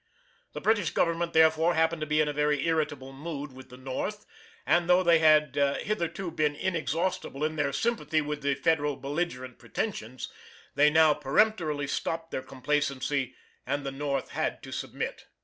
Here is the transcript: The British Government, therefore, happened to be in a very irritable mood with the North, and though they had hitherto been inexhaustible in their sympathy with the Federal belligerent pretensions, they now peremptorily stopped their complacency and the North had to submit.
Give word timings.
The 0.53 0.61
British 0.61 0.89
Government, 0.89 1.31
therefore, 1.33 1.75
happened 1.75 1.99
to 2.01 2.07
be 2.07 2.19
in 2.19 2.27
a 2.27 2.33
very 2.33 2.65
irritable 2.65 3.13
mood 3.13 3.53
with 3.53 3.69
the 3.69 3.77
North, 3.77 4.25
and 4.65 4.89
though 4.89 5.03
they 5.03 5.19
had 5.19 5.53
hitherto 5.53 6.31
been 6.31 6.55
inexhaustible 6.55 7.43
in 7.43 7.55
their 7.55 7.71
sympathy 7.71 8.19
with 8.19 8.41
the 8.41 8.55
Federal 8.55 8.95
belligerent 8.95 9.59
pretensions, 9.59 10.29
they 10.73 10.89
now 10.89 11.13
peremptorily 11.13 11.85
stopped 11.85 12.31
their 12.31 12.41
complacency 12.41 13.35
and 13.63 13.85
the 13.85 13.91
North 13.91 14.29
had 14.31 14.63
to 14.63 14.71
submit. 14.71 15.27